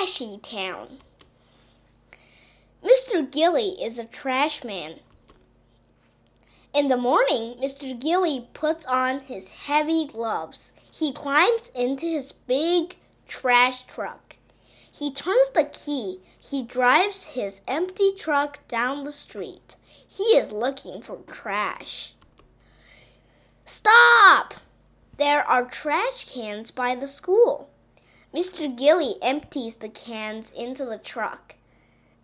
[0.00, 0.98] trashy town.
[2.82, 3.30] Mr.
[3.30, 5.00] Gilly is a trash man.
[6.72, 8.00] In the morning, Mr.
[8.00, 10.72] Gilly puts on his heavy gloves.
[10.90, 12.96] He climbs into his big
[13.28, 14.36] trash truck.
[14.90, 16.20] He turns the key.
[16.38, 19.76] He drives his empty truck down the street.
[20.08, 22.14] He is looking for trash.
[23.66, 24.54] Stop!
[25.18, 27.69] There are trash cans by the school.
[28.34, 28.74] Mr.
[28.76, 31.56] Gilly empties the cans into the truck.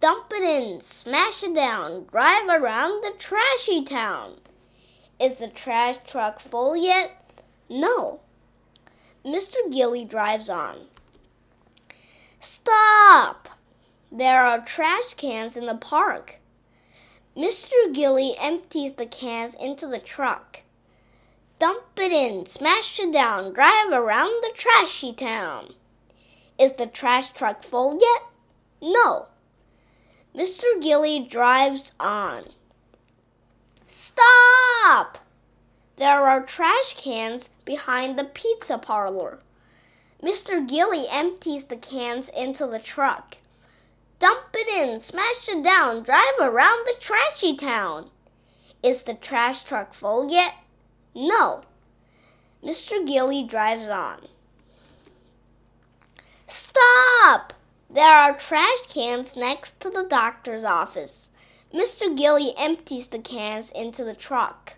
[0.00, 4.40] Dump it in, smash it down, drive around the trashy town.
[5.20, 7.42] Is the trash truck full yet?
[7.68, 8.20] No.
[9.22, 9.56] Mr.
[9.70, 10.86] Gilly drives on.
[12.40, 13.48] Stop!
[14.10, 16.38] There are trash cans in the park.
[17.36, 17.92] Mr.
[17.92, 20.62] Gilly empties the cans into the truck.
[21.58, 25.74] Dump it in, smash it down, drive around the trashy town.
[26.60, 28.24] Is the trash truck full yet?
[28.82, 29.28] No.
[30.36, 30.64] Mr.
[30.78, 32.50] Gilly drives on.
[33.88, 35.16] Stop!
[35.96, 39.40] There are trash cans behind the pizza parlor.
[40.22, 40.68] Mr.
[40.68, 43.38] Gilly empties the cans into the truck.
[44.18, 48.10] Dump it in, smash it down, drive around the trashy town.
[48.82, 50.56] Is the trash truck full yet?
[51.14, 51.62] No.
[52.62, 53.06] Mr.
[53.06, 54.28] Gilly drives on.
[56.50, 57.52] Stop!
[57.88, 61.28] There are trash cans next to the doctor's office.
[61.72, 62.16] Mr.
[62.16, 64.74] Gilly empties the cans into the truck.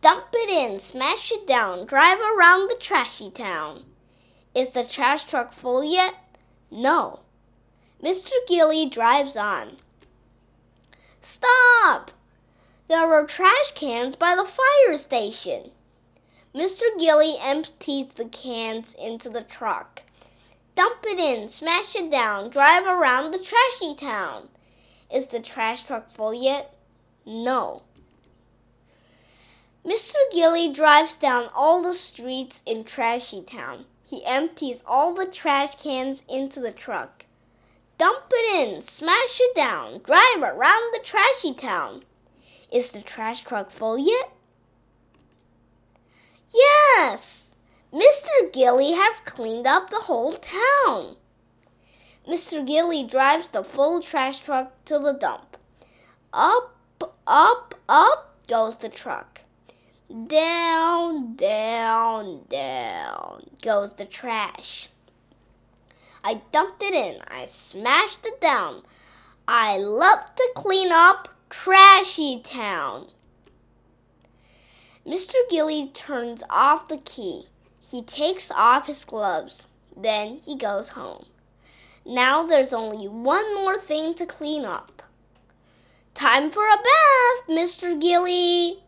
[0.00, 3.84] Dump it in, smash it down, drive around the trashy town.
[4.52, 6.14] Is the trash truck full yet?
[6.72, 7.20] No.
[8.02, 8.32] Mr.
[8.48, 9.76] Gilly drives on.
[11.20, 12.10] Stop!
[12.88, 15.70] There are trash cans by the fire station.
[16.52, 16.82] Mr.
[16.98, 20.02] Gilly empties the cans into the truck.
[20.74, 24.48] Dump it in, smash it down, drive around the trashy town.
[25.12, 26.74] Is the trash truck full yet?
[27.24, 27.82] No.
[29.86, 30.14] Mr.
[30.32, 33.84] Gilly drives down all the streets in Trashy Town.
[34.02, 37.26] He empties all the trash cans into the truck.
[37.98, 42.02] Dump it in, smash it down, drive around the trashy town.
[42.72, 44.32] Is the trash truck full yet?
[46.52, 47.52] Yes!
[48.52, 51.16] Gilly has cleaned up the whole town.
[52.28, 52.66] Mr.
[52.66, 55.56] Gilly drives the full trash truck to the dump.
[56.32, 56.76] Up,
[57.26, 59.42] up, up goes the truck.
[60.26, 64.88] Down, down, down goes the trash.
[66.22, 67.20] I dumped it in.
[67.28, 68.82] I smashed it down.
[69.46, 73.08] I love to clean up trashy town.
[75.06, 75.34] Mr.
[75.50, 77.48] Gilly turns off the key.
[77.90, 79.66] He takes off his gloves.
[79.96, 81.26] Then he goes home.
[82.06, 85.02] Now there's only one more thing to clean up.
[86.14, 88.00] Time for a bath, Mr.
[88.00, 88.83] Gilly.